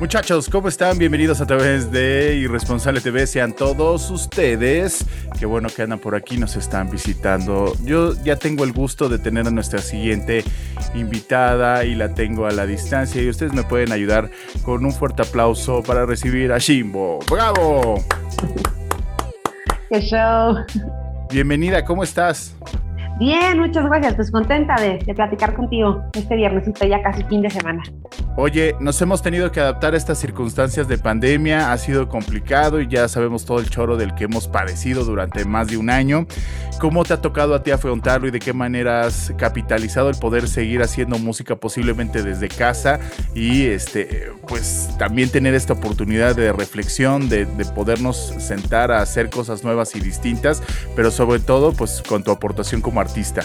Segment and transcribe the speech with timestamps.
[0.00, 0.96] Muchachos, ¿cómo están?
[0.96, 3.26] Bienvenidos a través de Irresponsable TV.
[3.26, 5.04] Sean todos ustedes.
[5.40, 7.72] Qué bueno que andan por aquí, nos están visitando.
[7.82, 10.44] Yo ya tengo el gusto de tener a nuestra siguiente
[10.94, 13.20] invitada y la tengo a la distancia.
[13.20, 14.30] Y ustedes me pueden ayudar
[14.62, 17.18] con un fuerte aplauso para recibir a Shimbo.
[17.28, 17.96] ¡Bravo!
[19.90, 20.58] ¡Qué show!
[21.28, 22.54] Bienvenida, ¿cómo estás?
[23.18, 24.14] Bien, muchas gracias.
[24.14, 27.82] Pues contenta de, de, platicar contigo este viernesito, ya casi fin de semana.
[28.40, 31.72] Oye, nos hemos tenido que adaptar a estas circunstancias de pandemia.
[31.72, 35.66] Ha sido complicado y ya sabemos todo el choro del que hemos padecido durante más
[35.66, 36.24] de un año.
[36.78, 40.46] ¿Cómo te ha tocado a ti afrontarlo y de qué manera has capitalizado el poder
[40.46, 43.00] seguir haciendo música posiblemente desde casa
[43.34, 49.30] y este, pues también tener esta oportunidad de reflexión, de, de podernos sentar a hacer
[49.30, 50.62] cosas nuevas y distintas,
[50.94, 53.42] pero sobre todo pues con tu aportación como artista?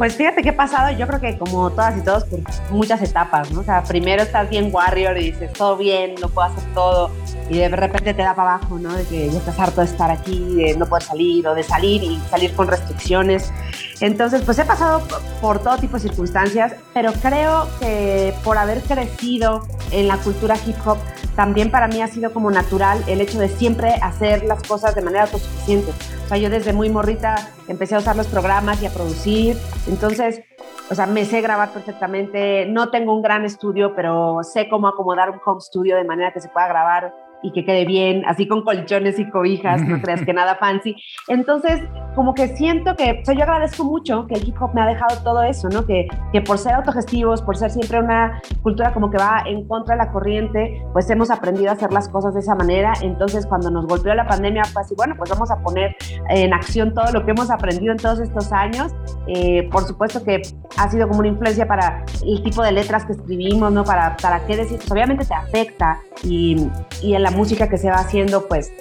[0.00, 3.50] Pues fíjate qué ha pasado, yo creo que como todas y todos, por muchas etapas,
[3.50, 3.60] ¿no?
[3.60, 7.10] O sea, primero estás bien warrior y dices, todo bien, no puedo hacer todo,
[7.50, 8.94] y de repente te da para abajo, ¿no?
[8.94, 12.02] De que ya estás harto de estar aquí, de no poder salir, o de salir
[12.02, 13.52] y salir con restricciones.
[14.00, 15.02] Entonces, pues he pasado
[15.42, 20.76] por todo tipo de circunstancias, pero creo que por haber crecido en la cultura hip
[20.86, 20.96] hop,
[21.36, 25.02] también para mí ha sido como natural el hecho de siempre hacer las cosas de
[25.02, 25.92] manera autosuficiente.
[26.24, 27.34] O sea, yo desde muy morrita
[27.68, 29.56] empecé a usar los programas y a producir.
[29.88, 30.42] Entonces,
[30.90, 32.66] o sea, me sé grabar perfectamente.
[32.66, 36.40] No tengo un gran estudio, pero sé cómo acomodar un home studio de manera que
[36.40, 40.32] se pueda grabar y que quede bien, así con colchones y cobijas, no creas que
[40.32, 40.96] nada fancy.
[41.28, 41.80] Entonces,
[42.14, 45.42] como que siento que, yo agradezco mucho que el hip hop me ha dejado todo
[45.42, 45.86] eso, ¿no?
[45.86, 49.94] Que, que por ser autogestivos, por ser siempre una cultura como que va en contra
[49.94, 52.92] de la corriente, pues hemos aprendido a hacer las cosas de esa manera.
[53.02, 55.96] Entonces, cuando nos golpeó la pandemia, pues así, bueno, pues vamos a poner
[56.28, 58.92] en acción todo lo que hemos aprendido en todos estos años.
[59.26, 60.42] Eh, por supuesto que
[60.76, 63.84] ha sido como una influencia para el tipo de letras que escribimos, ¿no?
[63.84, 66.68] Para, para qué decir, pues obviamente te afecta y,
[67.02, 68.72] y en la música que se va haciendo, pues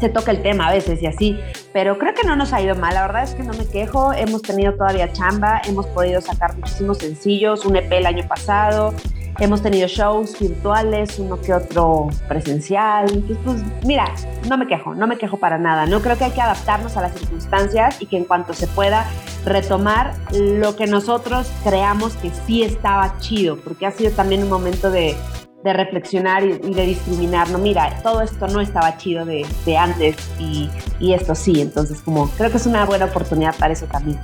[0.00, 1.38] se toca el tema a veces y así,
[1.74, 4.12] pero creo que no nos ha ido mal, la verdad es que no me quejo,
[4.12, 8.94] hemos tenido todavía chamba, hemos podido sacar muchísimos sencillos, un EP el año pasado,
[9.40, 14.04] hemos tenido shows virtuales, uno que otro presencial, entonces pues mira,
[14.48, 17.02] no me quejo, no me quejo para nada, no creo que hay que adaptarnos a
[17.02, 19.04] las circunstancias y que en cuanto se pueda
[19.44, 24.92] retomar lo que nosotros creamos que sí estaba chido, porque ha sido también un momento
[24.92, 25.16] de
[25.64, 29.76] de reflexionar y, y, de discriminar, no, mira, todo esto no estaba chido de, de
[29.78, 30.68] antes y,
[31.00, 34.20] y, esto sí, entonces como creo que es una buena oportunidad para eso también.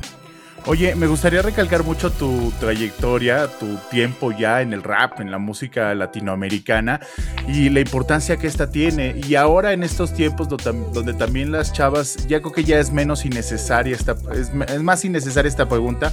[0.67, 5.39] Oye, me gustaría recalcar mucho tu trayectoria, tu tiempo ya en el rap, en la
[5.39, 7.01] música latinoamericana
[7.49, 9.19] y la importancia que esta tiene.
[9.27, 13.25] Y ahora en estos tiempos donde, también las chavas, ya creo que ya es menos
[13.25, 16.13] innecesaria esta, es, es, más innecesaria esta pregunta,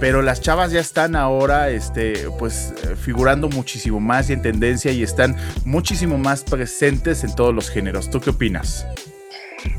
[0.00, 5.02] pero las chavas ya están ahora, este, pues figurando muchísimo más y en tendencia y
[5.02, 8.10] están muchísimo más presentes en todos los géneros.
[8.10, 8.86] ¿Tú qué opinas?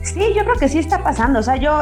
[0.01, 1.39] Sí, yo creo que sí está pasando.
[1.39, 1.79] O sea, yo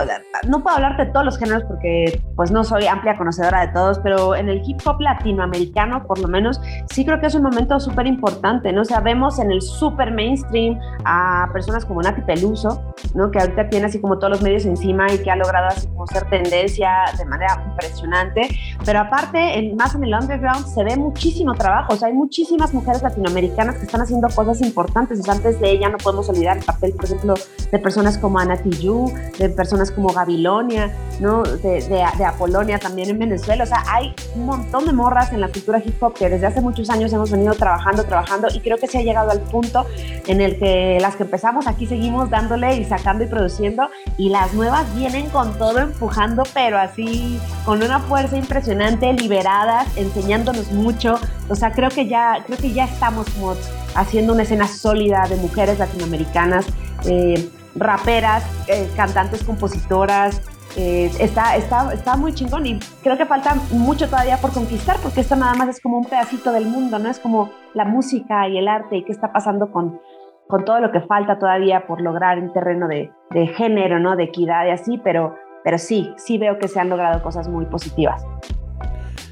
[0.48, 4.00] no puedo hablar de todos los géneros porque pues no soy amplia conocedora de todos,
[4.00, 6.62] pero en el hip hop latinoamericano, por lo menos,
[6.92, 8.82] sí creo que es un momento súper importante, ¿no?
[8.82, 13.32] O sea, vemos en el súper mainstream a personas como Nati Peluso, ¿no?
[13.32, 16.08] Que ahorita tiene así como todos los medios encima y que ha logrado así como
[16.08, 18.50] ser tendencia de manera impresionante.
[18.86, 21.94] Pero aparte, en, más en el underground, se ve muchísimo trabajo.
[21.94, 25.28] O sea, hay muchísimas mujeres latinoamericanas que están haciendo cosas importantes.
[25.28, 27.34] Antes de ella no podemos olvidar el papel, por ejemplo,
[27.72, 31.44] de personas como Ana de personas como Gabilonia, ¿no?
[31.44, 33.64] De, de, de, Apolonia también en Venezuela.
[33.64, 36.62] O sea, hay un montón de morras en la cultura hip hop que desde hace
[36.62, 39.86] muchos años hemos venido trabajando, trabajando y creo que se ha llegado al punto
[40.28, 44.54] en el que las que empezamos aquí seguimos dándole y sacando y produciendo y las
[44.54, 51.20] nuevas vienen con todo empujando, pero así con una fuerza impresionante, liberadas, enseñándonos mucho.
[51.50, 53.56] O sea, creo que ya, creo que ya estamos como
[53.96, 56.66] haciendo una escena sólida de mujeres latinoamericanas.
[57.06, 60.42] Eh, raperas, eh, cantantes, compositoras,
[60.78, 65.22] eh, está, está, está muy chingón y creo que falta mucho todavía por conquistar porque
[65.22, 67.10] esto nada más es como un pedacito del mundo, ¿no?
[67.10, 70.00] Es como la música y el arte y qué está pasando con,
[70.48, 74.16] con todo lo que falta todavía por lograr en terreno de, de género, ¿no?
[74.16, 77.66] De equidad y así, pero, pero sí, sí veo que se han logrado cosas muy
[77.66, 78.24] positivas.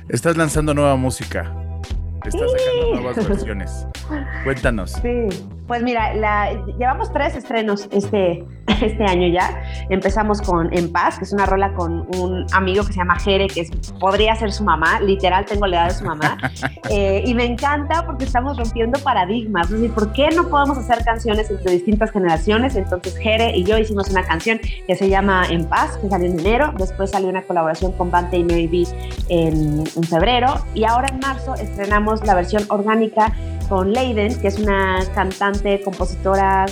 [0.10, 1.52] Estás lanzando nueva música.
[2.26, 3.88] Estás sacando nuevas versiones.
[4.44, 4.92] Cuéntanos.
[4.92, 5.28] Sí.
[5.68, 6.13] Pues mira,
[6.78, 8.46] llevamos tres estrenos este,
[8.81, 9.63] este año ya.
[9.90, 13.48] Empezamos con En Paz, que es una rola con un amigo que se llama Jere,
[13.48, 13.68] que
[14.00, 16.38] podría ser su mamá, literal tengo la edad de su mamá.
[16.92, 19.66] Eh, y me encanta porque estamos rompiendo paradigmas.
[19.66, 22.75] Es decir, ¿por qué no podemos hacer canciones entre distintas generaciones?
[22.75, 26.40] Entonces Jere y yo hicimos una canción que se llama En Paz, que salió en
[26.40, 26.74] enero.
[26.78, 28.88] Después salió una colaboración con Bante y Mary B
[29.30, 30.63] en, en febrero.
[30.75, 33.34] Y ahora en marzo estrenamos la versión orgánica
[33.68, 36.66] con Leiden, que es una cantante, compositora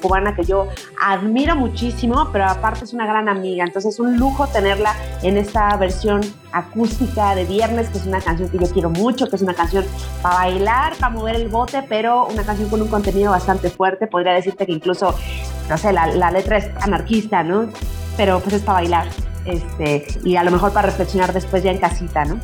[0.00, 0.68] cubana que yo
[1.02, 3.64] admiro muchísimo, pero aparte es una gran amiga.
[3.64, 6.20] Entonces es un lujo tenerla en esta versión
[6.52, 9.84] acústica de Viernes, que es una canción que yo quiero mucho, que es una canción
[10.22, 14.06] para bailar, para mover el bote, pero una canción con un contenido bastante fuerte.
[14.06, 15.14] Podría decirte que incluso,
[15.68, 17.68] no sé, la, la letra es anarquista, ¿no?
[18.16, 19.06] Pero pues es para bailar.
[19.44, 22.38] Este, y a lo mejor para reflexionar después ya en casita, ¿no?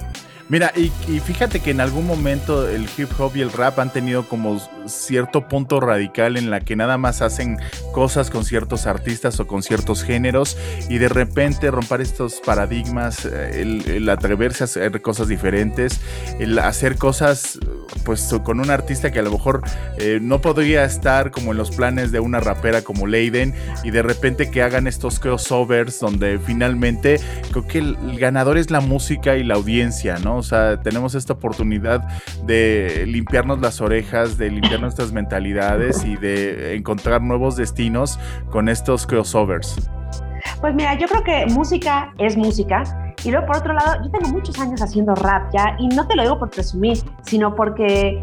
[0.50, 4.28] Mira, y, fíjate que en algún momento el hip hop y el rap han tenido
[4.28, 7.56] como cierto punto radical en la que nada más hacen
[7.92, 10.58] cosas con ciertos artistas o con ciertos géneros
[10.90, 16.00] y de repente romper estos paradigmas, eh, el, atreverse a hacer cosas diferentes,
[16.38, 17.58] el hacer cosas
[18.04, 19.62] pues con un artista que a lo mejor
[19.96, 24.02] eh, no podría estar como en los planes de una rapera como Leiden y de
[24.02, 27.18] repente que hagan estos crossovers donde finalmente
[27.50, 30.33] creo que el ganador es la música y la audiencia, ¿no?
[30.36, 32.02] O sea, tenemos esta oportunidad
[32.44, 38.18] de limpiarnos las orejas, de limpiar nuestras mentalidades y de encontrar nuevos destinos
[38.50, 39.90] con estos crossovers.
[40.60, 42.84] Pues mira, yo creo que música es música
[43.24, 46.14] y luego, por otro lado, yo tengo muchos años haciendo rap ya, y no te
[46.14, 48.22] lo digo por presumir, sino porque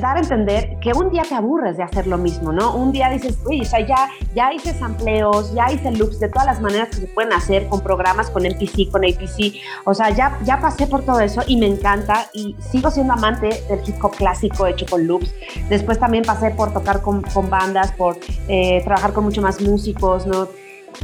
[0.00, 2.74] dar a entender que un día te aburres de hacer lo mismo, ¿no?
[2.74, 6.46] Un día dices, uy, o sea, ya, ya hice sampleos, ya hice loops de todas
[6.46, 10.38] las maneras que se pueden hacer con programas, con MPC, con APC, o sea, ya,
[10.44, 14.12] ya pasé por todo eso y me encanta y sigo siendo amante del hip hop
[14.16, 15.34] clásico hecho con loops.
[15.68, 18.16] Después también pasé por tocar con, con bandas, por
[18.48, 20.48] eh, trabajar con mucho más músicos, ¿no?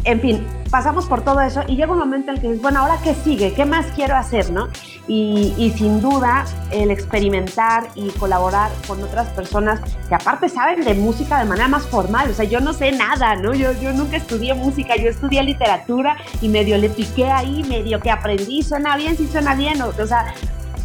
[0.05, 2.81] En fin, pasamos por todo eso y llega un momento en el que dices, bueno,
[2.81, 4.69] ahora qué sigue, qué más quiero hacer, ¿no?
[5.07, 11.39] Y, sin duda el experimentar y colaborar con otras personas que aparte saben de música
[11.39, 13.55] de manera más formal, o sea, yo no sé nada, ¿no?
[13.55, 18.63] Yo, nunca estudié música, yo estudié literatura y medio le piqué ahí, medio que aprendí,
[18.63, 20.35] suena bien, sí suena bien, o, o sea,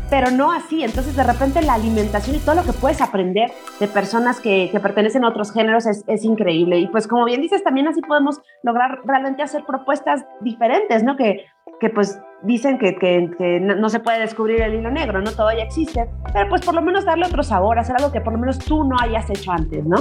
[0.10, 0.84] pero no así.
[0.84, 4.80] Entonces, de repente, la alimentación y todo lo que puedes aprender de personas que, que
[4.80, 6.80] pertenecen a otros géneros es, es, increíble.
[6.80, 11.16] Y pues, como bien dices, también así podemos lograr realmente hacer propuestas diferentes, ¿no?
[11.16, 11.46] Que,
[11.80, 15.32] que pues dicen que, que, que no, se puede descubrir el hilo negro, ¿no?
[15.32, 18.34] Todo ya existe, pero pues por lo menos darle otro sabor, hacer algo que por
[18.34, 19.98] lo menos tú no hayas hecho antes, ¿no?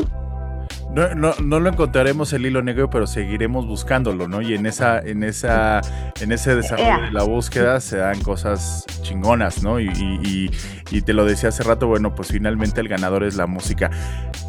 [0.98, 4.42] No, no, no, lo encontraremos el hilo negro, pero seguiremos buscándolo, ¿no?
[4.42, 5.80] Y en esa, en esa,
[6.20, 9.78] en ese desarrollo de la búsqueda se dan cosas chingonas, ¿no?
[9.78, 10.50] Y, y,
[10.90, 13.92] y, te lo decía hace rato, bueno, pues finalmente el ganador es la música.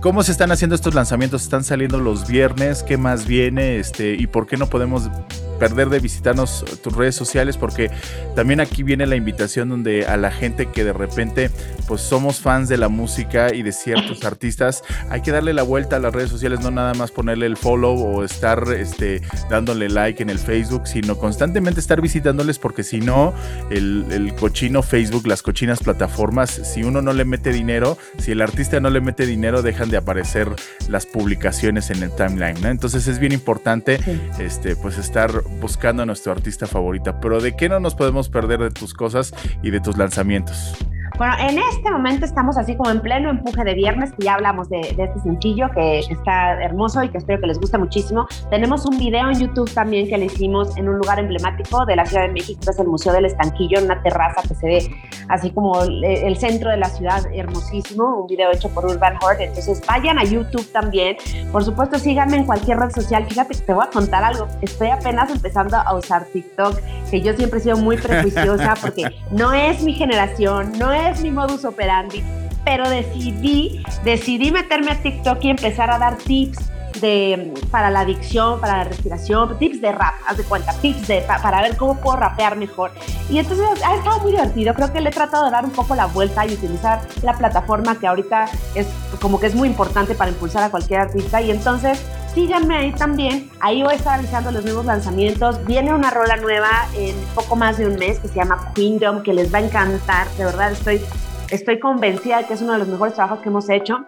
[0.01, 1.43] ¿Cómo se están haciendo estos lanzamientos?
[1.43, 2.81] ¿Están saliendo los viernes?
[2.81, 3.77] ¿Qué más viene?
[3.77, 5.11] Este, ¿y por qué no podemos
[5.59, 7.57] perder de visitarnos tus redes sociales?
[7.57, 7.91] Porque
[8.35, 11.51] también aquí viene la invitación donde a la gente que de repente,
[11.87, 15.97] pues somos fans de la música y de ciertos artistas, hay que darle la vuelta
[15.97, 20.23] a las redes sociales, no nada más ponerle el follow o estar este, dándole like
[20.23, 23.33] en el Facebook, sino constantemente estar visitándoles porque si no,
[23.69, 28.79] el, cochino Facebook, las cochinas plataformas, si uno no le mete dinero, si el artista
[28.79, 30.49] no le mete dinero, dejan de aparecer
[30.87, 33.99] las publicaciones en el timeline, Entonces es bien importante
[34.39, 38.59] este, pues estar buscando a nuestro artista favorita, pero ¿de qué no nos podemos perder
[38.59, 40.75] de tus cosas y de tus lanzamientos?
[41.17, 44.69] Bueno, en este momento estamos así como en pleno empuje de viernes, que ya hablamos
[44.69, 48.27] de, este sencillo que está hermoso y que espero que les guste muchísimo.
[48.49, 52.05] Tenemos un video en YouTube también que le hicimos en un lugar emblemático de la
[52.05, 54.95] Ciudad de México, que es el Museo del Estanquillo, en una terraza que se ve
[55.29, 59.45] así como el, centro de la ciudad, hermosísimo, un video hecho por Urban Horde.
[59.45, 61.17] Entonces vayan a YouTube también.
[61.51, 63.25] Por supuesto, síganme en cualquier red social.
[63.25, 64.47] Fíjate que te voy a contar algo.
[64.61, 69.53] Estoy apenas empezando a usar TikTok, que yo siempre he sido muy prejuiciosa porque no
[69.53, 72.23] es mi generación, no es es mi modus operandi,
[72.63, 78.59] pero decidí, decidí meterme a TikTok y empezar a dar tips de, para la adicción,
[78.59, 82.17] para la respiración, tips de rap, haz de cuenta, tips de, para ver cómo puedo
[82.17, 82.91] rapear mejor.
[83.29, 85.95] Y entonces ha estado muy divertido, creo que le he tratado de dar un poco
[85.95, 88.87] la vuelta y utilizar la plataforma que ahorita es
[89.21, 91.41] como que es muy importante para impulsar a cualquier artista.
[91.41, 93.49] Y entonces síganme ahí también.
[93.59, 95.63] Ahí voy a estar avisando los nuevos lanzamientos.
[95.65, 99.33] Viene una rola nueva en poco más de un mes que se llama Kingdom, que
[99.33, 100.27] les va a encantar.
[100.37, 101.01] De verdad, estoy,
[101.49, 104.05] estoy convencida de que es uno de los mejores trabajos que hemos hecho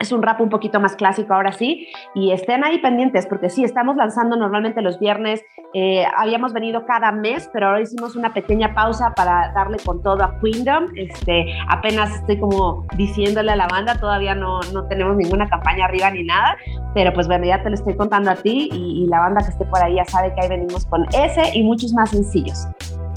[0.00, 3.62] es un rap un poquito más clásico ahora sí, y estén ahí pendientes, porque sí,
[3.62, 5.42] estamos lanzando normalmente los viernes,
[5.74, 10.24] eh, habíamos venido cada mes, pero ahora hicimos una pequeña pausa para darle con todo
[10.24, 15.48] a Queendom, este, apenas estoy como diciéndole a la banda, todavía no, no tenemos ninguna
[15.48, 16.56] campaña arriba ni nada,
[16.94, 19.50] pero pues bueno, ya te lo estoy contando a ti y, y la banda que
[19.50, 22.66] esté por ahí ya sabe que ahí venimos con ese y muchos más sencillos.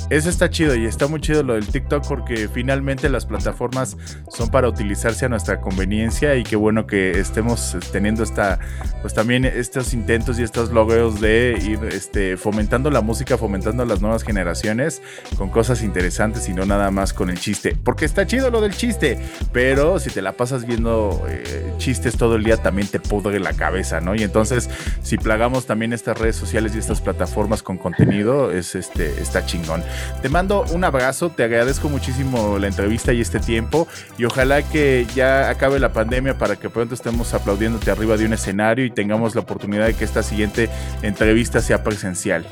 [0.10, 3.98] Eso está chido y está muy chido lo del TikTok porque finalmente las plataformas
[4.30, 8.60] son para utilizarse a nuestra conveniencia y qué bueno que estemos teniendo esta,
[9.02, 14.02] pues también estos intentos y estos logros de ir este, fomentando la música, fomentando las
[14.02, 15.02] nuevas generaciones
[15.38, 17.76] con cosas interesantes y no nada más con el chiste.
[17.84, 19.20] Porque está chido lo del chiste,
[19.52, 23.54] pero si te la pasas viendo eh, chistes todo el día también te pudre la
[23.54, 24.16] cabeza, ¿no?
[24.16, 24.70] Y entonces
[25.02, 29.83] si plagamos también estas redes sociales y estas plataformas con contenido, es este, está chingón.
[30.22, 33.88] Te mando un abrazo, te agradezco muchísimo la entrevista y este tiempo
[34.18, 38.34] y ojalá que ya acabe la pandemia para que pronto estemos aplaudiéndote arriba de un
[38.34, 40.70] escenario y tengamos la oportunidad de que esta siguiente
[41.02, 42.46] entrevista sea presencial.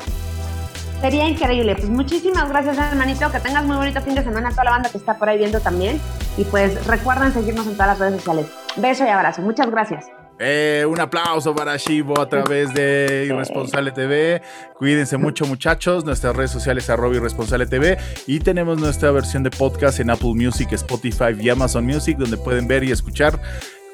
[1.02, 1.76] Sería increíble.
[1.76, 3.32] Pues muchísimas gracias, hermanito.
[3.32, 5.40] Que tengas muy bonito fin de semana a toda la banda que está por ahí
[5.40, 6.00] viendo también.
[6.38, 8.46] Y pues recuerden seguirnos en todas las redes sociales.
[8.78, 9.42] Beso y abrazo.
[9.42, 10.21] Muchas gracias.
[10.44, 14.42] Eh, un aplauso para Shivo a través de Irresponsable TV.
[14.76, 16.04] Cuídense mucho, muchachos.
[16.04, 18.00] Nuestras redes sociales arroba Irresponsable TV.
[18.26, 22.68] Y tenemos nuestra versión de podcast en Apple Music, Spotify y Amazon Music, donde pueden
[22.68, 23.40] ver y escuchar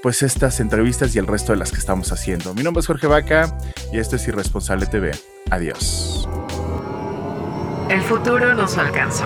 [0.01, 2.53] pues estas entrevistas y el resto de las que estamos haciendo.
[2.53, 3.57] Mi nombre es Jorge Vaca
[3.91, 5.11] y esto es Irresponsable TV.
[5.49, 6.29] Adiós.
[7.89, 9.25] El futuro nos alcanzó.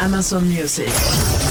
[0.00, 1.47] Amazon Music.